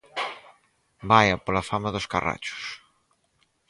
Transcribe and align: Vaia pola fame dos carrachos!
Vaia 1.09 1.35
pola 1.45 1.63
fame 1.69 1.89
dos 1.95 2.09
carrachos! 2.13 2.63